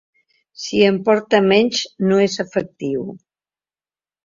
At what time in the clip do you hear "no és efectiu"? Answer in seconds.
2.07-3.07